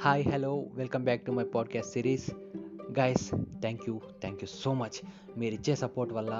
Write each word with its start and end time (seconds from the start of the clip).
Hi 0.00 0.22
hello 0.32 0.50
welcome 0.74 1.04
back 1.04 1.24
to 1.26 1.32
my 1.32 1.44
podcast 1.44 1.92
series 1.92 2.26
guys 2.98 3.24
thank 3.60 3.82
you 3.88 3.94
thank 4.20 4.40
you 4.42 4.48
so 4.62 4.74
much 4.74 4.96
మీరు 5.38 5.54
ఇచ్చే 5.54 5.74
support 5.74 6.12
వల్ల 6.12 6.32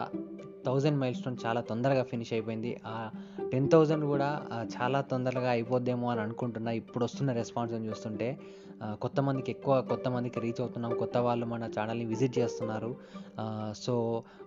thousand 0.67 0.99
mile 1.01 1.15
stone 1.15 1.37
చాలా 1.47 1.61
తొందరగా 1.61 2.03
finish 2.13 2.33
అయిపోయింది. 2.33 2.71
ఆ 2.87 3.11
టెన్ 3.53 3.69
థౌజండ్ 3.73 4.05
కూడా 4.05 4.29
చాలా 4.77 5.01
తొందరగా 5.11 5.51
అయిపోద్దేమో 5.51 6.07
అని 6.11 6.21
అనుకుంటున్నా. 6.21 6.71
ఇప్పుడు 6.81 7.05
వస్తున్న 7.05 7.33
రెస్పాన్స్ 7.33 7.75
అని 7.75 7.89
చూస్తుంటే 7.89 8.29
కొత్త 9.03 9.21
మందికి 9.21 9.51
ఎక్కువ 9.53 9.75
కొత్త 9.89 10.09
మందికి 10.09 10.39
రీచ్ 10.41 10.61
అవుతున్నాం. 10.61 10.93
కొత్త 10.99 11.17
వాళ్ళు 11.27 11.47
మన 11.47 11.65
ఛానల్ని 11.79 12.05
విజిట్ 12.13 12.39
చేస్తున్నారు. 12.39 12.91
సో 13.85 13.95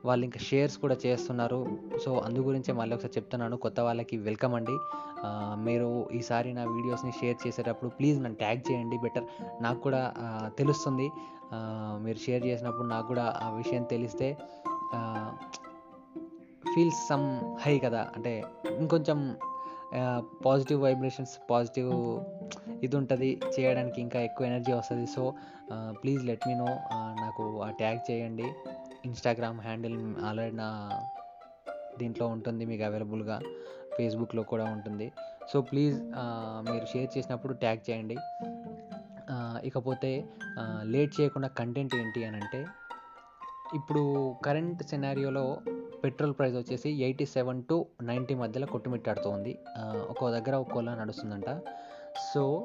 వాళ్ళు 0.05 0.23
ఇంకా 0.27 0.39
షేర్స్ 0.49 0.77
కూడా 0.84 0.95
చేస్తున్నారు. 1.05 1.59
సో 2.05 2.12
అందు 2.25 2.39
గురించి 2.48 2.73
మళ్ళీ 2.80 2.95
ఒకసారి 2.95 3.14
చెప్తున్నాను. 3.18 3.57
కొత్త 3.66 3.80
వాళ్ళకి 3.88 4.18
వెల్కమ్ 4.27 4.55
అండి. 4.59 4.77
మీరు 5.68 5.89
ఈసారి 6.20 6.50
నా 6.54 6.64
వీడియోస్ని 6.75 7.11
షేర్ 7.20 7.38
చేసేటప్పుడు 7.44 7.91
ప్లీజ్ 8.00 8.17
నన్ను 8.23 8.39
ట్యాగ్ 8.44 8.64
చేయండి. 8.72 8.98
బెటర్ 9.03 9.27
నాకు 9.64 9.80
కూడా 9.88 10.02
తెలుస్తుంది. 10.58 11.08
మీరు 12.05 12.20
షేర్ 12.25 12.44
చేసినప్పుడు 12.45 12.88
నాకు 12.88 13.08
కూడా 13.08 13.25
ఆ 13.44 13.50
విషయం 13.58 13.84
తెలిస్తే 13.94 14.27
ఫీల్స్ 16.72 17.02
సమ్ 17.09 17.27
హై 17.63 17.73
కదా. 17.85 18.02
అంటే 18.16 18.34
ఇంకొంచెం 18.81 19.20
పాజిటివ్ 20.45 20.80
వైబ్రేషన్స్ 20.84 21.34
పాజిటివ్ 21.49 21.91
ఇది 22.86 22.95
ఉంటుంది 22.99 23.30
చేయడానికి 23.55 23.99
ఇంకా 24.02 24.20
ఎక్కువ 24.27 24.48
ఎనర్జీ 24.48 24.72
వస్తుంది. 24.73 25.05
So 25.16 25.23
please 26.02 26.22
let 26.30 26.45
me 26.48 26.55
know 26.62 26.70
నాకు 27.23 27.44
ఆ 27.66 27.70
ట్యాగ్ 27.81 27.99
చేయండి. 28.12 28.48
ఇన్స్టాగ్రామ్ 29.09 29.59
హ్యాండిల్ 29.62 29.98
ఆల్రెడీ 30.27 30.55
నా 30.55 30.70
దీంట్లో 31.99 32.27
ఉంటుంది 32.36 32.64
మీకు 32.66 32.84
అవైలబుల్గా 32.84 33.38
ఫేస్బుక్లో 33.98 34.44
కూడా 34.52 34.66
ఉంటుంది. 34.75 35.08
సో 35.52 35.58
ప్లీజ్ 35.61 35.98
మీరు 36.70 36.86
షేర్ 36.94 37.09
చేసినప్పుడు 37.17 37.53
ట్యాగ్ 37.64 37.81
చేయండి. 37.89 38.17
ఇకపోతే 39.69 40.11
లేట్ 40.94 41.14
చేయకుండా 41.19 41.50
కంటెంట్ 41.59 41.94
ఏంటి 41.95 42.22
అని 42.25 42.38
అంటే 42.44 42.61
ఇప్పుడు 43.78 44.02
కరెంట్ 44.45 44.81
సినారియోలో 44.84 45.45
పెట్రోల్ 46.04 46.34
ప్రైస్ 46.38 46.56
వచ్చేసి 46.56 46.90
ఎయిటీ 47.06 47.26
సెవెన్ 47.34 47.59
టు 47.70 47.76
నైంటీ 48.09 48.36
మధ్యలో 48.36 48.68
కొట్టుమిట్టాడుతోంది. 48.68 49.52
ఒక్కో 50.12 50.32
దగ్గర 50.32 50.56
ఒక్కోలా 50.64 50.94
నడుస్తుందంట. 51.02 51.50
సో 52.34 52.64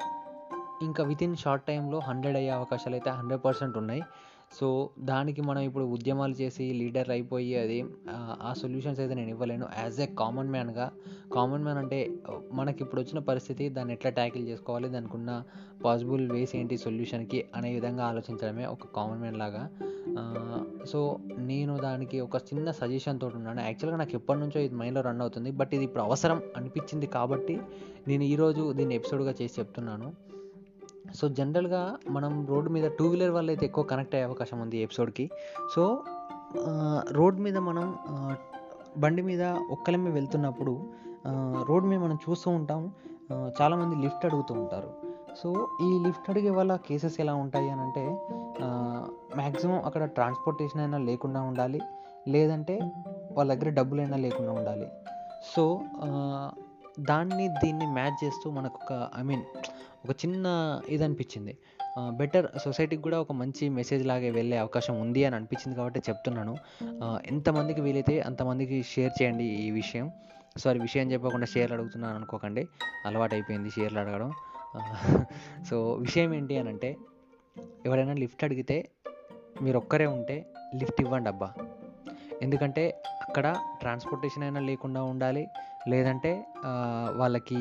ఇంకా 0.87 1.05
విత్ 1.05 1.23
ఇన్ 1.27 1.37
షార్ట్ 1.37 1.65
టైంలో 1.67 1.99
హండ్రెడ్ 2.09 2.37
అయ్యే 2.37 2.53
అవకాశాలు 2.59 2.97
అయితే 2.99 3.11
హండ్రెడ్ 3.11 3.43
పర్సెంట్ 3.45 3.77
ఉన్నాయి. 3.83 4.03
సో 4.53 4.67
దానికి 5.01 5.41
మనం 5.41 5.61
ఇప్పుడు 5.61 5.85
ఉద్యమాలు 5.87 6.33
చేసి 6.33 6.73
లీడర్ 6.73 7.11
అయిపోయి 7.11 7.57
అది 7.57 7.77
ఆ, 8.11 8.55
సొల్యూషన్స్ 8.61 9.01
అయితే 9.01 9.15
నేను 9.15 9.31
ఇవ్వలేను. 9.31 9.67
యాజ్ 9.79 10.01
ఏ 10.01 10.07
కామన్ 10.21 10.51
మ్యాన్గా 10.51 10.87
కామన్ 11.33 11.63
మ్యాన్ 11.63 11.79
అంటే 11.79 11.99
మనకి 12.53 12.83
ఇప్పుడు 12.83 13.01
వచ్చిన 13.01 13.19
పరిస్థితి 13.21 13.69
దాన్ని 13.69 13.93
ఎట్లా 13.93 14.11
ట్యాకిల్ 14.11 14.49
చేసుకోవాలి 14.49 14.89
దానికి 14.89 15.17
ఉన్న 15.17 15.33
పాసిబుల్ 15.85 16.33
వేస్ 16.33 16.57
ఏంటి 16.57 16.77
సొల్యూషన్కి 16.77 17.45
అనే 17.55 17.75
విధంగా 17.75 18.05
ఆలోచించడమే 18.05 18.67
ఒక 18.67 18.87
కామన్ 18.97 19.21
మ్యాన్ 19.21 19.37
లాగా. 19.37 19.63
సో 20.87 21.01
నేను 21.51 21.79
దానికి 21.79 22.21
ఒక 22.21 22.37
చిన్న 22.49 22.71
సజెషన్ 22.71 23.21
తోటి 23.21 23.37
ఉన్నాను. 23.37 23.61
యాక్చువల్గా 23.61 23.97
నాకు 23.97 24.15
ఎప్పటి 24.15 24.41
నుంచో 24.41 24.61
ఇది 24.61 24.75
మైండ్లో 24.75 25.01
రన్ 25.01 25.21
అవుతుంది 25.21 25.51
బట్ 25.51 25.75
ఇది 25.75 25.85
ఇప్పుడు 25.85 26.03
అవసరం 26.03 26.43
అనిపించింది 26.57 27.07
కాబట్టి 27.09 27.57
నేను 28.09 28.25
ఈరోజు 28.25 28.73
దీన్ని 28.73 28.95
ఎపిసోడ్గా 28.95 29.35
చేసి 29.43 29.61
చెప్తున్నాను. 29.61 30.09
సో 31.15 31.29
జనరల్గా 31.29 31.83
మనం 32.11 32.33
రోడ్డు 32.47 32.71
మీద 32.71 32.87
టూ 32.99 33.05
వీలర్ 33.07 33.31
వల్ల 33.31 33.49
అయితే 33.51 33.65
ఎక్కువ 33.67 33.85
కనెక్ట్ 33.85 34.15
అయ్యే 34.15 34.27
అవకాశం 34.27 34.59
ఉంది 34.61 34.79
ఎపిసోడ్కి. 34.79 35.31
సో 35.75 35.83
రోడ్ 37.11 37.39
మీద 37.41 37.59
మనం 37.59 37.87
బండి 38.99 39.23
మీద 39.23 39.43
ఒక్కలమే 39.71 40.11
వెళ్తున్నప్పుడు 40.11 40.75
రోడ్ 41.69 41.87
మీద 41.87 41.99
మనం 41.99 42.19
చూస్తూ 42.25 42.51
ఉంటాం 42.51 42.83
చాలామంది 43.61 43.97
లిఫ్ట్ 43.97 44.25
అడుగుతూ 44.27 44.53
ఉంటారు. 44.55 44.91
సో 45.43 45.49
ఈ 45.83 45.91
లిఫ్ట్ 46.07 46.31
అడిగే 46.31 46.51
వల్ల 46.51 46.77
కేసెస్ 46.77 47.21
ఎలా 47.21 47.35
ఉంటాయి 47.35 47.69
అని 47.71 47.81
అంటే 47.81 48.05
మ్యాక్సిమం 49.37 49.81
అక్కడ 49.85 50.05
ట్రాన్స్పోర్టేషన్ 50.05 50.81
అయినా 50.81 50.99
లేకుండా 50.99 51.41
ఉండాలి 51.41 51.81
లేదంటే 52.29 52.77
వాళ్ళ 53.33 53.55
దగ్గర 53.55 53.69
డబ్బులైనా 53.69 54.17
లేకుండా 54.17 54.53
ఉండాలి. 54.53 54.89
సో 55.55 55.65
దాన్ని 57.01 57.49
దీన్ని 57.49 57.87
మ్యాచ్ 57.87 58.19
చేస్తూ 58.25 58.51
మనకు 58.51 58.79
ఒక 58.83 58.93
ఐ 59.19 59.23
మీన్ 59.23 59.45
ఒక 60.09 60.15
చిన్న 60.25 60.47
ఇది 60.89 61.05
అనిపించింది 61.05 61.53
బెటర్ 62.19 62.47
సొసైటీకి 62.65 63.03
కూడా 63.07 63.19
ఒక 63.25 63.33
మంచి 63.41 63.65
మెసేజ్ 63.79 64.05
లాగే 64.11 64.29
వెళ్ళే 64.37 64.57
అవకాశం 64.57 64.95
ఉంది 65.01 65.23
అని 65.25 65.35
అనిపించింది 65.39 65.75
కాబట్టి 65.79 66.01
చెప్తున్నాను. 66.09 66.55
ఎంతమందికి 67.33 67.81
వీలైతే 67.87 68.15
అంతమందికి 68.29 68.77
షేర్ 68.93 69.13
చేయండి 69.19 69.47
ఈ 69.65 69.67
విషయం. 69.71 70.07
సారీ 70.63 70.79
విషయం 70.81 71.13
చెప్పకుండా 71.13 71.47
షేర్లు 71.47 71.75
అడుగుతున్నాను 71.77 72.17
అనుకోకండి. 72.21 72.63
అలవాటు 73.07 73.35
అయిపోయింది 73.35 73.71
షేర్లు 73.77 74.01
అడగడం. 74.03 74.31
సో 75.71 75.77
విషయం 76.07 76.31
ఏంటి 76.35 76.57
అని 76.59 76.69
అంటే 76.69 76.91
ఎవరైనా 77.87 78.15
లిఫ్ట్ 78.23 78.45
అడిగితే 78.45 78.79
మీరు 79.63 79.77
ఒక్కరే 79.83 80.07
ఉంటే 80.17 80.39
లిఫ్ట్ 80.81 81.01
ఇవ్వండి 81.01 81.29
అబ్బా. 81.29 81.51
ఎందుకంటే 82.43 82.85
అక్కడ 83.29 83.47
ట్రాన్స్పోర్టేషన్ 83.81 84.43
అయినా 84.43 84.61
లేకుండా 84.71 85.03
ఉండాలి. 85.13 85.45
లేదంటే 85.89 86.33
వాళ్ళకి 87.21 87.61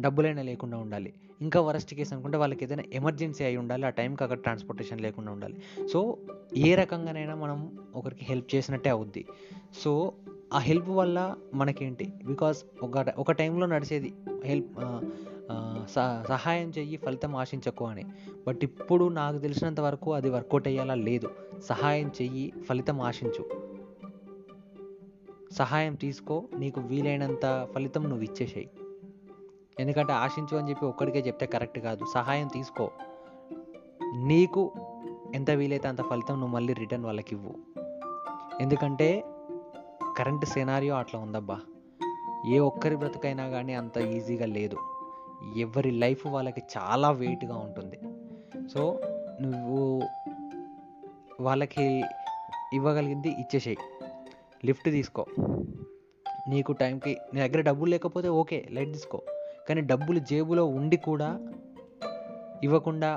డబ్బులైనా 0.00 0.42
లేకుండా 0.42 0.76
ఉండాలి. 0.76 1.12
ఇంకా 1.40 1.60
వరస్ట్ 1.60 1.94
కేసు 1.94 2.14
అనుకుంటే 2.14 2.38
వాళ్ళకి 2.38 2.64
ఏదైనా 2.64 2.84
ఎమర్జెన్సీ 2.92 3.44
అయి 3.44 3.56
ఉండాలి 3.56 3.86
ఆ 3.86 3.88
టైంకి 3.88 4.22
అక్కడ 4.22 4.38
ట్రాన్స్పోర్టేషన్ 4.38 5.00
లేకుండా 5.00 5.32
ఉండాలి. 5.32 5.62
సో 5.92 6.18
ఏ 6.56 6.74
రకంగానైనా 6.74 7.34
మనం 7.34 7.78
ఒకరికి 7.94 8.24
హెల్ప్ 8.24 8.54
చేసినట్టే 8.54 8.90
అవుద్ది. 8.90 9.24
సో 9.78 10.12
ఆ 10.52 10.58
హెల్ప్ 10.58 10.88
వల్ల 10.88 11.36
మనకేంటి? 11.54 12.12
బికాస్ 12.24 12.64
ఒక 12.82 12.98
ఒక 13.18 13.32
టైంలో 13.32 13.66
నడిచేది 13.66 14.12
హెల్ప్ 14.44 15.00
సహాయం 15.90 16.72
చెయ్యి 16.78 16.96
ఫలితం 16.96 17.36
ఆశించకు 17.36 17.84
అని. 17.84 18.04
బట్ 18.46 18.58
ఇప్పుడు 18.62 19.08
నాకు 19.08 19.38
తెలిసినంత 19.38 19.80
వరకు 19.80 20.12
అది 20.12 20.30
వర్కౌట్ 20.30 20.68
అయ్యేలా 20.68 20.94
లేదు. 20.94 21.30
సహాయం 21.64 22.12
చెయ్యి 22.22 22.52
ఫలితం 22.68 23.00
ఆశించు. 23.00 23.44
సహాయం 25.52 25.94
తీసుకో 25.94 26.44
నీకు 26.58 26.80
వీలైనంత 26.80 27.68
ఫలితం 27.74 28.02
నువ్వు 28.02 28.22
ఇచ్చేసేయి. 28.22 28.70
ఎందుకంటే 29.80 30.12
ఆశించు 30.12 30.56
అని 30.56 30.70
చెప్పి 30.70 30.86
ఒక్కడికే 30.86 31.18
చెప్తే 31.18 31.46
కరెక్ట్ 31.46 31.78
కాదు. 31.78 32.04
సహాయం 32.14 32.48
తీసుకో. 32.48 32.90
నీకు 34.16 34.72
ఎంత 35.34 35.50
వీలైతే 35.50 35.88
అంత 35.88 36.02
ఫలితం 36.02 36.40
నువ్వు 36.40 36.54
మళ్ళీ 36.54 36.72
రిటర్న్ 36.72 37.04
వాళ్ళకి 37.04 37.34
ఇవ్వు 37.34 37.54
ఎందుకంటే 38.60 39.24
కరెంట్ 40.18 40.44
సినారియో 40.44 40.94
అట్లా 40.94 41.20
ఉందబ్బా. 41.20 41.60
ఏ 42.46 42.58
ఒక్కరి 42.58 42.96
బ్రతుకైనా 42.96 43.48
కానీ 43.48 43.74
అంత 43.74 43.98
ఈజీగా 43.98 44.46
లేదు. 44.46 44.76
ఎవరి 45.56 45.90
లైఫ్ 45.90 46.26
వాళ్ళకి 46.26 46.62
చాలా 46.78 47.10
వెయిట్గా 47.10 47.56
ఉంటుంది. 47.56 47.98
సో 48.68 49.00
నువ్వు 49.40 50.02
వాళ్ళకి 51.40 52.02
ఇవ్వగలిగింది 52.72 53.28
ఇచ్చేసేయి. 53.28 53.76
లిఫ్ట్ 54.64 54.84
తీసుకో. 54.84 55.26
నీకు 56.48 56.72
టైంకి 56.72 57.18
నీ 57.34 57.40
దగ్గర 57.40 57.60
డబ్బులు 57.60 57.90
లేకపోతే 57.90 58.28
ఓకే 58.28 58.66
లైట్ 58.70 58.92
తీసుకో 58.92 59.22
కానీ 59.70 59.82
డబ్బులు 59.90 60.20
జేబులో 60.30 60.66
ఉండి 60.78 60.98
కూడా 61.08 61.28
ఇవ్వకుండా 62.66 63.10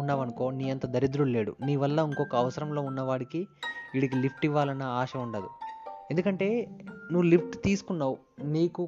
ఉన్నావనుకో 0.00 0.44
నీ 0.58 0.66
అంత 0.70 0.86
దరిద్రుడు 0.94 1.30
లేడు. 1.36 1.52
నీ 1.66 1.74
వల్ల 1.82 1.98
ఇంకొక 2.08 2.34
అవసరంలో 2.42 2.80
ఉన్నవాడికి 2.90 3.40
వీడికి 3.92 4.16
లిఫ్ట్ 4.24 4.44
ఇవ్వాలన్న 4.48 4.84
ఆశ 5.00 5.12
ఉండదు. 5.24 5.48
ఎందుకంటే 6.12 6.48
నువ్వు 7.12 7.26
లిఫ్ట్ 7.32 7.56
తీసుకున్నావు. 7.66 8.16
నీకు 8.56 8.82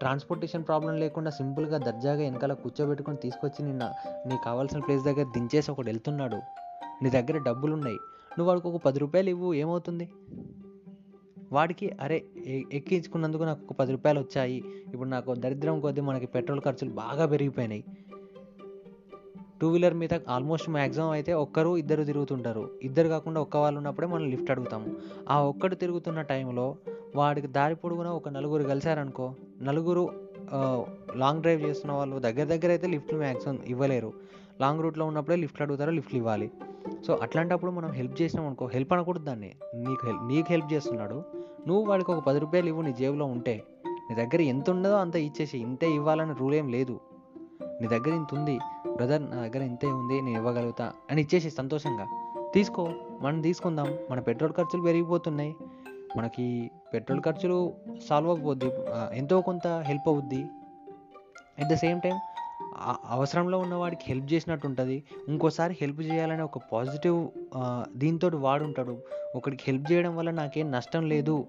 ట్రాన్స్పోర్టేషన్ 0.00 0.64
ప్రాబ్లం 0.68 0.94
లేకుండా 1.02 1.30
సింపుల్గా 1.38 1.78
దర్జాగా 1.88 2.22
వెనకాల 2.28 2.52
కూర్చోబెట్టుకొని 2.62 3.18
తీసుకొచ్చి 3.24 3.60
నిన్న 3.66 3.84
నీకు 4.28 4.42
కావాల్సిన 4.48 4.80
ప్లేస్ 4.86 5.04
దగ్గర 5.08 5.26
దించేసి 5.36 5.70
ఒకడు 5.72 5.88
వెళ్తున్నాడు. 5.92 6.38
నీ 7.02 7.10
దగ్గర 7.18 7.36
డబ్బులు 7.48 7.72
ఉన్నాయి 7.78 7.98
నువ్వు 8.36 8.48
వాడికి 8.50 8.66
ఒక 8.70 8.80
పది 8.86 8.98
రూపాయలు 9.04 9.30
ఇవ్వు 9.34 9.50
ఏమవుతుంది? 9.62 10.06
వాడికి 11.52 11.86
అరే 12.00 12.24
ఎక్కించుకున్నందుకు 12.72 13.42
నాకు 13.42 13.60
ఒక 13.70 13.76
పది 13.76 13.90
రూపాయలు 13.92 14.20
వచ్చాయి. 14.20 14.58
ఇప్పుడు 14.92 15.08
నాకు 15.08 15.34
దరిద్రం 15.34 15.80
కొద్దీ 15.80 16.00
మనకి 16.00 16.26
పెట్రోల్ 16.26 16.60
ఖర్చులు 16.60 16.90
బాగా 16.90 17.26
పెరిగిపోయినాయి. 17.26 17.84
టూ 19.60 19.68
వీలర్ 19.68 19.94
మీద 19.94 20.14
ఆల్మోస్ట్ 20.28 20.70
మ్యాక్సిమం 20.70 21.10
అయితే 21.10 21.32
ఒక్కరు 21.32 21.76
ఇద్దరు 21.76 22.04
తిరుగుతుంటారు. 22.04 22.70
ఇద్దరు 22.82 23.08
కాకుండా 23.08 23.40
ఒక్క 23.40 23.56
వాళ్ళు 23.56 23.78
ఉన్నప్పుడే 23.78 24.06
మనం 24.06 24.30
లిఫ్ట్ 24.30 24.50
అడుగుతాము. 24.50 24.96
ఆ 25.28 25.42
ఒక్కడు 25.42 25.74
తిరుగుతున్న 25.74 26.22
టైంలో 26.22 26.76
వాడికి 27.16 27.46
దారి 27.46 27.74
పొడుగున 27.74 28.06
ఒక 28.06 28.28
నలుగురు 28.28 28.64
కలిశారనుకో 28.64 29.34
నలుగురు 29.62 30.04
లాంగ్ 31.16 31.40
డ్రైవ్ 31.40 31.62
చేస్తున్న 31.62 31.92
వాళ్ళు 31.94 32.18
దగ్గర 32.18 32.44
దగ్గర 32.44 32.68
అయితే 32.68 32.86
లిఫ్ట్లు 32.86 33.18
మ్యాక్సిమం 33.18 33.58
ఇవ్వలేరు. 33.66 34.12
లాంగ్ 34.60 34.82
రూట్లో 34.82 35.04
ఉన్నప్పుడే 35.06 35.36
లిఫ్ట్లు 35.36 35.64
అడుగుతారు 35.64 35.90
లిఫ్ట్లు 35.90 36.18
ఇవ్వాలి. 36.18 36.50
సో 37.06 37.14
అట్లాంటప్పుడు 37.16 37.70
మనం 37.70 37.90
హెల్ప్ 37.92 38.22
చేసినాం 38.22 38.46
అనుకో 38.46 38.66
హెల్ప్ 38.66 38.92
అనకూడదు 38.92 39.24
దాన్ని. 39.24 39.52
నీకు 39.74 40.06
హెల్ప్ 40.06 40.24
నీకు 40.26 40.46
హెల్ప్ 40.50 40.72
చేస్తున్నాడు. 40.72 41.39
నువ్వు 41.68 41.82
వాడికి 41.84 42.10
ఒక 42.12 42.20
పది 42.24 42.38
రూపాయలు 42.38 42.68
ఇవ్వు 42.68 42.82
నీ 42.82 42.92
జేబులో 42.92 43.26
ఉంటే. 43.26 43.54
నీ 44.08 44.14
దగ్గర 44.14 44.40
ఎంత 44.52 44.70
ఉండదో 44.70 44.96
అంత 44.96 45.16
ఇచ్చేసి 45.16 45.58
ఇంతే 45.58 45.88
ఇవ్వాలని 45.90 46.34
రూల్ 46.40 46.54
ఏం 46.54 46.68
లేదు. 46.68 46.94
నీ 47.80 47.88
దగ్గర 47.88 48.12
ఇంత 48.14 48.34
ఉంది 48.34 48.58
బ్రదర్ 48.94 49.22
నా 49.30 49.36
దగ్గర 49.36 49.62
ఇంతే 49.62 49.88
ఉంది 49.92 50.16
నేను 50.20 50.36
ఇవ్వగలుగుతా 50.38 50.86
అని 51.10 51.22
ఇచ్చేసి 51.22 51.50
సంతోషంగా. 51.50 52.06
తీసుకో 52.54 52.82
మనం 53.20 53.40
తీసుకుందాం 53.40 53.88
మన 54.10 54.20
పెట్రోల్ 54.20 54.52
ఖర్చులు 54.52 54.82
పెరిగిపోతున్నాయి. 54.82 55.54
మనకి 56.16 56.70
పెట్రోల్ 56.94 57.22
ఖర్చులు 57.22 57.58
సాల్వ్ 58.08 58.30
అవ్వబోద్ది 58.30 58.70
ఎంతో 59.12 59.40
కొంత 59.40 59.66
హెల్ప్ 59.66 60.08
అవుద్ది. 60.08 60.42
అట్ 61.58 61.68
ద 61.68 61.74
సేమ్ 61.74 62.00
టైం 62.00 62.16
అవసరంలో 63.06 63.58
ఉన్నవాడికి 63.58 64.02
హెల్ప్ 64.06 64.32
చేసినట్టు 64.32 64.66
ఉంటుంది 64.66 65.04
ఇంకోసారి 65.28 65.76
హెల్ప్ 65.80 66.00
చేయాలనే 66.00 66.42
ఒక 66.42 66.58
పాజిటివ్ 66.58 67.28
దీంతో 67.96 68.30
వాడుంటాడు. 68.34 68.98
ఒకడికి 69.36 69.64
హెల్ప్ 69.66 69.92
చేయడం 69.92 70.16
వల్ల 70.16 70.30
నాకేం 70.30 70.70
నష్టం 70.70 71.08
లేదు. 71.08 71.46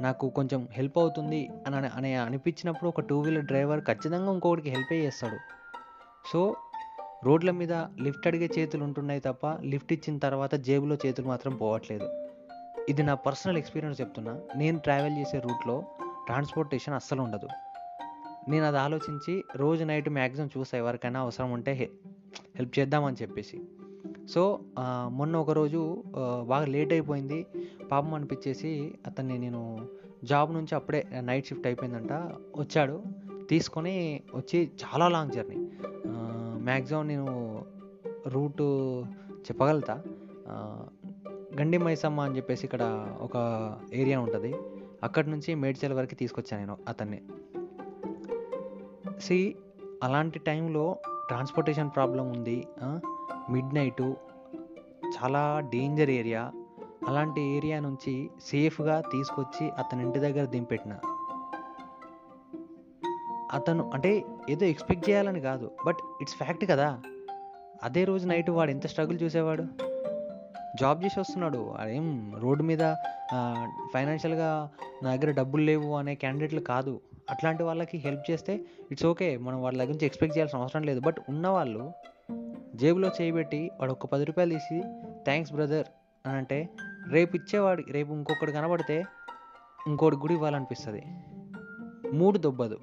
నాకు 0.00 0.28
కొంచెం 0.28 0.68
హెల్ప్ 0.72 0.98
అవుతుంది 0.98 1.50
అని 1.66 1.76
అని- 1.76 1.90
అని 1.94 2.14
అనిపించినప్పుడు 2.14 2.88
ఒక 2.88 3.00
టూ 3.00 3.20
వీలర్ 3.20 3.44
డ్రైవర్ 3.44 3.80
ఖచ్చితంగా 3.80 4.32
ఇంకొకటికి 4.32 4.70
హెల్ప్ 4.70 4.92
చేస్తాడు. 4.92 5.36
సో 6.32 6.56
రోడ్ల 7.24 7.50
మీద 7.50 7.72
లిఫ్ట్ 7.72 8.26
అడిగే 8.26 8.50
చేతులు 8.58 8.84
ఉంటున్నాయి 8.84 9.20
తప్ప 9.20 9.46
లిఫ్ట్ 9.46 9.92
ఇచ్చిన 9.92 10.18
తర్వాత 10.18 10.54
జేబులో 10.54 10.96
చేతులు 11.06 11.26
మాత్రం 11.26 11.56
పోవట్లేదు. 11.56 12.28
ఇది 12.88 13.02
నా 13.02 13.14
పర్సనల్ 13.14 13.58
ఎక్స్పీరియన్స్ 13.58 14.00
చెప్తున్నా. 14.00 14.40
నేను 14.56 14.78
ట్రావెల్ 14.78 15.18
చేసే 15.18 15.38
రూట్లో 15.38 15.84
ట్రాన్స్పోర్టేషన్ 16.26 16.94
అస్సలు 16.94 17.22
ఉండదు. 17.22 17.48
నేను 18.48 18.64
అది 18.66 18.78
ఆలోచించి 18.78 19.44
రోజు 19.56 19.84
నైట్ 19.84 20.08
మ్యాక్సిమం 20.08 20.48
చూసా 20.58 20.78
ఎవరికైనా 20.78 21.20
అవసరం 21.20 21.52
ఉంటే 21.52 21.72
హెల్ప్ 21.72 22.78
చేద్దామని 22.78 23.16
చెప్పేసి. 23.22 23.60
సో 24.28 24.60
మొన్న 25.08 25.36
ఒకరోజు 25.36 26.02
బాగా 26.46 26.66
లేట్ 26.66 26.92
అయిపోయింది. 26.92 27.46
పాపం 27.90 28.14
అనిపించేసి 28.14 28.94
అతన్ని 29.06 29.38
నేను 29.38 29.88
జాబ్ 30.24 30.52
నుంచి 30.52 30.74
అప్పుడే 30.74 31.06
నైట్ 31.20 31.46
షిఫ్ట్ 31.46 31.66
అయిపోయిందంట. 31.66 32.12
వచ్చాడు. 32.56 33.02
తీసుకొని 33.50 34.20
వచ్చి 34.34 34.70
చాలా 34.82 35.08
లాంగ్ 35.08 35.32
జర్నీ. 35.32 35.56
మ్యాక్సిమం 36.68 37.08
నేను 37.08 37.26
రూట్ 38.26 38.62
చెప్పగలుగుతా. 39.48 40.02
గండి 41.60 41.78
మైసమ్మ 41.78 42.20
అని 42.20 42.36
చెప్పేసి 42.36 42.64
ఇక్కడ 42.66 42.84
ఒక 43.20 43.36
ఏరియా 43.94 44.20
ఉంటుంది. 44.20 44.54
అక్కడి 45.02 45.30
నుంచి 45.30 45.54
మేడ్చల్ 45.54 45.92
వరకు 45.92 46.14
తీసుకొచ్చాను 46.14 46.60
నేను 46.62 46.76
అతన్ని. 46.88 47.20
సి 49.22 49.56
అలాంటి 50.02 50.38
టైంలో 50.38 50.96
ట్రాన్స్పోర్టేషన్ 51.28 51.90
ప్రాబ్లం 51.94 52.26
ఉంది 52.32 52.66
మిడ్ 53.50 53.74
నైటు 53.74 54.16
చాలా 55.16 55.60
డేంజర్ 55.60 56.10
ఏరియా. 56.10 56.52
అలాంటి 57.08 57.40
ఏరియా 57.56 57.80
నుంచి 57.80 58.30
సేఫ్గా 58.44 59.00
తీసుకొచ్చి 59.00 59.70
అతని 59.70 60.02
ఇంటి 60.02 60.18
దగ్గర 60.18 60.44
దింపెట్టిన. 60.44 60.94
అతను 63.52 63.90
అంటే 63.94 64.24
ఏదో 64.50 64.66
ఎక్స్పెక్ట్ 64.66 65.10
చేయాలని 65.10 65.40
కాదు 65.40 65.70
బట్ 65.86 65.96
ఇట్స్ 66.20 66.34
ఫ్యాక్ట్ 66.34 66.64
కదా. 66.70 66.88
అదే 67.82 68.04
రోజు 68.04 68.26
నైట్ 68.26 68.50
వాడు 68.50 68.70
ఎంత 68.70 68.86
స్ట్రగుల్ 68.86 69.18
చూసేవాడు? 69.22 69.64
జాబ్ 70.80 71.04
చేసి 71.04 71.20
వస్తున్నాడు 71.20 71.74
అదేం 71.78 72.06
రోడ్డు 72.38 72.62
మీద 72.62 72.94
ఫైనాన్షియల్గా 73.92 74.70
నా 75.02 75.14
దగ్గర 75.14 75.30
డబ్బులు 75.30 75.62
లేవు 75.62 75.90
అనే 75.96 76.14
క్యాండిడేట్లు 76.14 76.60
కాదు. 76.60 77.00
అట్లాంటి 77.30 77.62
వాళ్ళకి 77.62 77.98
హెల్ప్ 77.98 78.30
చేస్తే 78.30 78.60
ఇట్స్ 78.90 79.06
ఓకే 79.06 79.36
మనం 79.36 79.62
వాళ్ళ 79.62 79.78
దగ్గర 79.78 79.92
నుంచి 79.92 80.06
ఎక్స్పెక్ట్ 80.06 80.38
చేయాల్సిన 80.38 80.58
అవసరం 80.58 80.82
లేదు. 80.82 81.00
బట్ 81.00 81.16
ఉన్నవాళ్ళు 81.28 81.92
జేబులో 82.74 83.10
చేయబెట్టి 83.20 83.70
వాడు 83.80 83.92
ఒక 83.92 84.06
పది 84.06 84.24
రూపాయలు 84.24 84.50
తీసి 84.50 84.82
థ్యాంక్స్ 85.24 85.52
బ్రదర్ 85.52 85.86
అని 86.26 86.36
అంటే 86.36 86.68
రేపు 87.10 87.36
ఇచ్చేవాడు 87.36 87.82
రేపు 87.90 88.12
ఇంకొకటి 88.12 88.52
కనబడితే 88.52 89.04
ఇంకోటి 89.86 90.16
గుడి 90.16 90.34
ఇవ్వాలనిపిస్తుంది. 90.34 91.02
మూడు 92.12 92.38
దొబ్బదు 92.38 92.78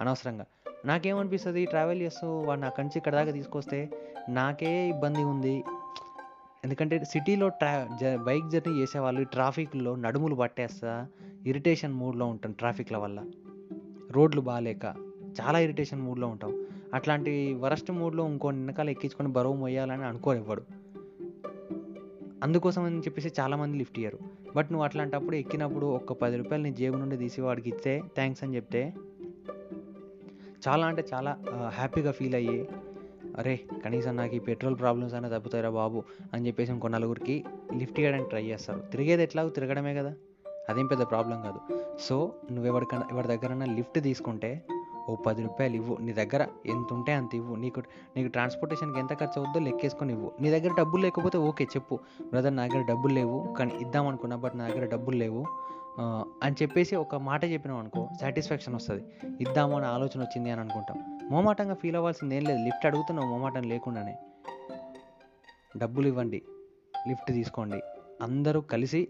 అనవసరంగా. 0.00 0.46
నాకేమనిపిస్తుంది 0.84 1.66
ట్రావెల్ 1.66 2.02
చేస్తూ 2.02 2.38
వాడిని 2.38 2.66
అక్కడి 2.66 2.86
నుంచి 2.86 2.98
ఇక్కడ 2.98 3.14
దాకా 3.14 3.30
తీసుకొస్తే 3.30 3.90
నాకే 4.28 4.88
ఇబ్బంది 4.88 5.24
ఉంది. 5.24 5.64
ఎందుకంటే 6.64 7.04
సిటీలో 7.04 7.48
ట్రా 7.48 7.88
జ 8.02 8.16
బైక్ 8.16 8.50
జర్నీ 8.50 8.80
చేసేవాళ్ళు 8.80 9.20
ఈ 9.20 9.24
ట్రాఫిక్లో 9.24 9.96
నడుములు 9.96 10.34
పట్టేస్తా 10.34 11.06
ఇరిటేషన్ 11.46 11.92
మూడ్లో 11.92 12.26
ఉంటాం 12.26 12.52
ట్రాఫిక్ల 12.52 12.96
వల్ల. 12.96 13.24
రోడ్లు 14.10 14.40
బాగాలేక 14.40 14.84
చాలా 15.40 15.58
ఇరిటేషన్ 15.58 16.02
మూడ్లో 16.02 16.28
ఉంటాం. 16.28 16.66
అట్లాంటి 16.94 17.54
వరస్ట్ 17.54 17.90
మూడ్లో 17.90 18.26
ఇంకో 18.26 18.48
వెనకాల 18.48 18.90
ఎక్కించుకొని 18.90 19.28
బరువు 19.28 19.56
మొయ్యాలని 19.56 20.04
అనుకోనివ్వడు 20.04 20.62
అందుకోసం 22.42 22.82
అని 22.82 22.98
చెప్పేసి 22.98 23.30
చాలామంది 23.40 23.78
లిఫ్ట్ 23.78 23.98
ఇయ్యరు. 23.98 24.18
బట్ 24.56 24.72
నువ్వు 24.72 24.84
అట్లాంటప్పుడు 24.84 25.36
ఎక్కినప్పుడు 25.36 25.86
ఒక 25.86 26.12
పది 26.12 26.36
రూపాయలు 26.36 26.62
నీ 26.62 26.72
జేబు 26.72 26.96
నుండి 26.96 27.16
తీసి 27.16 27.40
వాడికి 27.40 27.68
ఇస్తే 27.68 28.02
థ్యాంక్స్ 28.14 28.44
అని 28.44 28.56
చెప్తే 28.56 28.94
చాలా 30.68 30.86
అంటే 30.86 31.04
చాలా 31.14 31.38
హ్యాపీగా 31.68 32.10
ఫీల్ 32.10 32.34
అయ్యి 32.34 32.68
అరే 33.38 33.60
కనీసం 33.84 34.16
నాకు 34.16 34.36
ఈ 34.36 34.38
పెట్రోల్ 34.38 34.78
ప్రాబ్లమ్స్ 34.78 35.14
అయినా 35.14 35.28
తప్పుతాయిరా 35.38 35.70
బాబు 35.70 36.02
అని 36.34 36.46
చెప్పేసి 36.46 36.72
ఇంకో 36.72 36.88
నలుగురికి 36.88 37.44
లిఫ్ట్ 37.76 38.00
చేయడానికి 38.00 38.28
ట్రై 38.28 38.44
చేస్తారు. 38.44 38.80
తిరిగేది 38.80 39.22
ఎట్లాగో 39.22 39.48
తిరగడమే 39.48 39.94
కదా. 39.94 40.14
అదేం 40.68 40.86
పెద్ద 40.86 41.02
ప్రాబ్లం 41.02 41.42
కాదు. 41.42 41.60
సో 42.00 42.32
నువ్వు 42.52 42.66
ఎవరికన్నా 42.66 43.06
ఎవరి 43.12 43.28
దగ్గరన్నా 43.28 43.66
లిఫ్ట్ 43.66 44.02
తీసుకుంటే 44.02 44.62
ఓ 45.08 45.14
పది 45.14 45.42
రూపాయలు 45.42 45.74
ఇవ్వు. 45.74 45.96
నీ 46.00 46.12
దగ్గర 46.12 46.46
ఎంత 46.66 46.92
ఉంటే 46.92 47.12
అంత 47.12 47.34
ఇవ్వు. 47.34 47.56
నీకు 47.56 47.82
నీకు 48.16 48.28
ట్రాన్స్పోర్టేషన్కి 48.28 48.98
ఎంత 48.98 49.08
ఖర్చు 49.08 49.42
అవుద్దో 49.42 49.60
లెక్కేసుకొని 49.60 50.12
ఇవ్వు. 50.12 50.32
నీ 50.40 50.50
దగ్గర 50.50 50.74
డబ్బులు 50.78 51.02
లేకపోతే 51.02 51.38
ఓకే 51.38 51.64
చెప్పు. 51.64 51.98
బ్రదర్ 52.22 52.56
నా 52.56 52.66
దగ్గర 52.66 52.84
డబ్బులు 52.84 53.14
లేవు. 53.14 53.54
కానీ 53.58 53.74
ఇద్దాం 53.80 54.08
అనుకున్నా 54.08 54.36
బట్ 54.36 54.52
నా 54.56 54.68
దగ్గర 54.68 54.86
డబ్బులు 54.86 55.16
లేవు. 55.16 55.46
అని 56.42 56.54
చెప్పేసి 56.62 56.96
ఒక 56.96 57.14
మాట 57.14 57.44
చెప్పినాం 57.44 57.78
అనుకో 57.78 58.08
సాటిస్ఫాక్షన్ 58.20 58.74
వస్తుంది. 58.74 59.04
ఇద్దాము 59.40 59.76
అనే 59.76 59.86
ఆలోచన 59.86 60.20
వచ్చింది 60.20 60.50
అని 60.50 60.60
అనుకుంటాం. 60.60 61.18
మోమాటంగా 61.30 61.74
ఫీల్ 61.74 61.96
అవ్వాల్సింది 61.96 62.36
ఏం 62.36 62.44
లేదు. 62.44 62.58
లిఫ్ట్ 62.58 62.86
అడుగుతున్నావు 62.86 63.28
మోమాటం 63.28 63.62
లేకుండానే. 63.62 64.18
డబ్బులు 65.76 66.06
ఇవ్వండి. 66.06 66.42
లిఫ్ట్ 67.08 67.32
తీసుకోండి. 67.32 67.80
అందరూ 68.22 68.60
కలిసి 68.60 69.08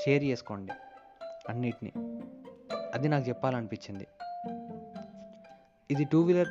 షేర్ 0.00 0.24
చేసుకోండి 0.30 0.74
అన్నిటినీ. 1.50 1.92
అది 2.94 3.06
నాకు 3.12 3.24
చెప్పాలనిపించింది. 3.30 4.06
ఇది 5.90 6.04
టూ 6.12 6.20
వీలర్ 6.28 6.50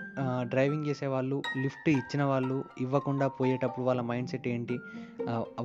డ్రైవింగ్ 0.51 0.85
చేసే 0.89 1.07
వాళ్ళు 1.13 1.37
లిఫ్ట్ 1.63 1.87
ఇచ్చిన 1.99 2.23
వాళ్ళు 2.31 2.57
ఇవ్వకుండా 2.83 3.25
పోయేటప్పుడు 3.39 3.85
వాళ్ళ 3.87 4.01
మైండ్ 4.09 4.29
సెట్ 4.31 4.47
ఏంటి 4.53 4.75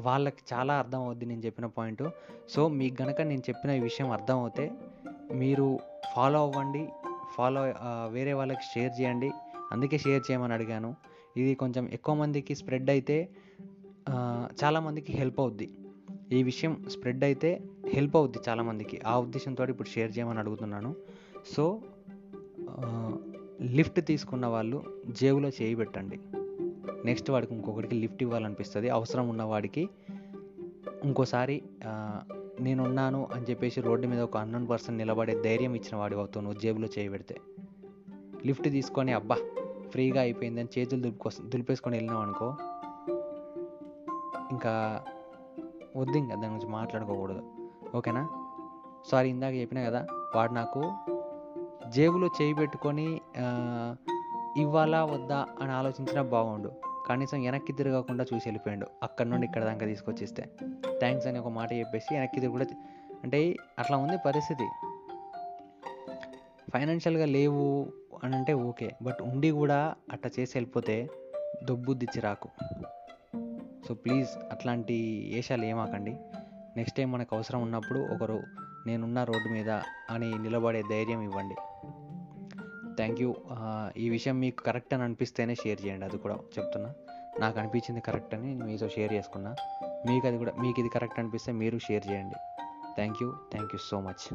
వాళ్ళకి 0.06 0.42
చాలా 0.52 0.74
అర్థం 0.82 1.00
అవుద్ది 1.06 1.26
నేను 1.30 1.42
చెప్పిన 1.46 1.66
పాయింట్. 1.76 2.02
సో 2.52 2.60
మీకు 2.80 2.96
గనక 3.02 3.20
నేను 3.30 3.44
చెప్పిన 3.48 3.70
ఈ 3.78 3.82
విషయం 3.88 4.08
అర్థం 4.16 4.38
అవుతే 4.44 4.66
మీరు 5.42 5.66
ఫాలో 6.14 6.40
అవ్వండి 6.46 6.82
ఫాలో 7.36 7.62
వేరే 8.16 8.32
వాళ్ళకి 8.40 8.64
షేర్ 8.72 8.92
చేయండి. 9.00 9.30
అందుకే 9.74 9.98
షేర్ 10.04 10.22
చేయమని 10.28 10.54
అడిగాను. 10.58 10.90
ఇది 11.40 11.52
కొంచెం 11.62 11.84
ఎక్కువ 11.98 12.14
మందికి 12.22 12.54
స్ప్రెడ్ 12.60 12.90
అయితే 12.96 13.18
చాలామందికి 14.62 15.12
హెల్ప్ 15.20 15.38
అవుద్ది. 15.44 15.68
ఈ 16.32 16.42
విషయం 16.42 16.72
స్ప్రెడ్ 16.88 17.24
అయితే 17.24 17.50
హెల్ప్ 17.88 18.16
అవుద్ది 18.16 18.38
చాలామందికి. 18.48 19.00
ఆ 19.06 19.14
ఉద్దేశంతో 19.18 19.66
ఇప్పుడు 19.66 19.88
షేర్ 19.88 20.18
చేయమని 20.18 20.38
అడుగుతున్నాను. 20.38 20.94
సో 21.54 21.64
లిఫ్ట్ 23.76 24.00
తీసుకున్న 24.06 24.46
వాళ్ళు 24.46 24.78
జేబులో 25.08 25.48
చేయి 25.48 25.74
పెట్టండి. 25.74 26.18
నెక్స్ట్ 27.04 27.30
వాడికి 27.30 27.54
ఇంకొకటికి 27.54 27.94
లిఫ్ట్ 27.94 28.22
ఇవ్వాలనిపిస్తుంది. 28.22 28.88
అవసరం 28.88 29.28
ఉన్నవాడికి 29.28 29.88
ఇంకోసారి 31.04 31.62
నేనున్నాను 32.60 33.28
అని 33.34 33.44
చెప్పేసి 33.50 33.80
రోడ్డు 33.80 34.06
మీద 34.06 34.20
ఒక 34.20 34.36
అన్నోన్ 34.36 34.66
పర్సన్ 34.70 34.98
నిలబడే 34.98 35.34
ధైర్యం 35.42 35.74
ఇచ్చిన 35.74 35.94
వాడి 35.96 36.14
అవుతావు 36.14 36.44
నువ్వు 36.44 36.60
జేబులో 36.60 36.88
చేయి 36.98 37.08
పెడితే. 37.08 37.36
లిఫ్ట్ 38.46 38.68
తీసుకొని 38.68 39.12
అబ్బా 39.12 39.36
ఫ్రీగా 39.90 40.20
అయిపోయిందని 40.20 40.68
చేతులు 40.78 41.00
దులుపుకో 41.00 41.30
దులిపేసుకొని 41.44 41.96
వెళ్ళినావు 41.96 42.22
అనుకో 42.22 42.48
ఇంకా 44.54 44.74
వద్దు 45.96 46.18
ఇంకా 46.18 46.34
దాని 46.34 46.54
గురించి 46.54 46.68
మాట్లాడుకోకూడదు. 46.68 47.42
ఓకేనా? 47.96 48.28
సారీ 49.06 49.30
ఇందాక 49.30 49.54
చెప్పినా 49.54 49.82
కదా 49.82 50.06
వాడు 50.36 50.52
నాకు 50.52 50.92
జేబులో 51.88 52.26
చేయి 52.26 52.54
పెట్టుకొని 52.54 53.20
ఇవ్వాలా 54.56 55.04
వద్దా 55.04 55.46
అని 55.60 55.72
ఆలోచించినా 55.72 56.22
బాగుండు. 56.22 56.72
కనీసం 57.06 57.42
వెనక్కి 57.42 57.72
తిరగకుండా 57.72 58.24
చూసి 58.24 58.48
వెళ్ళిపోయాడు. 58.48 58.86
అక్కడ 59.02 59.26
నుండి 59.26 59.46
ఇక్కడ 59.46 59.64
దాకా 59.64 59.86
తీసుకొచ్చిస్తే. 59.86 60.48
థ్యాంక్స్ 60.98 61.26
అని 61.26 61.38
ఒక 61.38 61.48
మాట 61.48 61.72
చెప్పేసి 61.72 62.14
వెనక్కి 62.14 62.34
తిరిగి 62.34 62.52
కూడా 62.52 62.66
అంటే 63.22 63.56
అట్లా 63.78 63.96
ఉంది 63.96 64.16
పరిస్థితి. 64.26 64.68
ఫైనాన్షియల్గా 66.74 67.26
లేవు 67.26 67.92
అని 68.24 68.36
అంటే 68.36 68.52
ఓకే. 68.52 68.90
బట్ 69.02 69.22
ఉండి 69.22 69.50
కూడా 69.50 69.94
అట్లా 70.12 70.30
చేసి 70.40 70.58
వెళ్ళిపోతే 70.58 71.08
దొబ్బుద్ది 71.64 72.04
చిరాకు. 72.04 72.48
సో 73.90 73.94
ప్లీజ్ 74.02 74.32
అట్లాంటి 74.54 74.96
ఏషాలు 75.38 75.64
ఏమాకండి. 75.68 76.12
నెక్స్ట్ 76.76 76.96
టైం 76.96 77.08
మనకు 77.14 77.32
అవసరం 77.36 77.60
ఉన్నప్పుడు 77.66 78.00
ఒకరు 78.14 78.36
నేనున్న 78.88 79.24
రోడ్డు 79.30 79.48
మీద 79.54 79.70
అని 80.14 80.28
నిలబడే 80.44 80.82
ధైర్యం 80.92 81.20
ఇవ్వండి. 81.28 81.56
థ్యాంక్ 82.98 83.20
యూ 83.22 83.30
ఈ 84.04 84.06
విషయం 84.14 84.36
మీకు 84.44 84.60
కరెక్ట్ 84.68 84.94
అని 84.94 85.04
అనిపిస్తేనే 85.06 85.54
షేర్ 85.62 85.80
చేయండి 85.84 86.06
అది 86.08 86.18
కూడా 86.24 86.36
చెప్తున్నా. 86.56 86.90
నాకు 87.42 87.58
అనిపించింది 87.62 88.02
కరెక్ట్ 88.08 88.34
అని 88.38 88.50
మీతో 88.66 88.88
షేర్ 88.96 89.12
చేసుకున్నా. 89.18 89.52
మీకు 90.08 90.24
అది 90.30 90.38
కూడా 90.42 90.54
మీకు 90.62 90.80
ఇది 90.82 90.92
కరెక్ట్ 90.96 91.20
అనిపిస్తే 91.22 91.52
మీరు 91.62 91.78
షేర్ 91.88 92.06
చేయండి. 92.10 92.38
Thank 92.98 93.20
you 93.22 93.30
thank 93.54 93.72
you 93.76 93.80
so 93.90 94.00
much 94.08 94.26